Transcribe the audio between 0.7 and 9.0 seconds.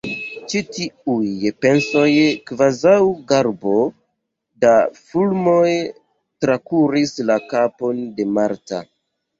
tiuj pensoj kvazaŭ garbo da fulmoj trakuris la kapon de Marta.